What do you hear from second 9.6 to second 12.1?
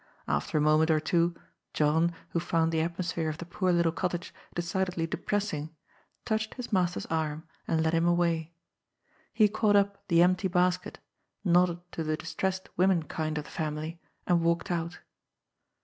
up the empty basket, nodded to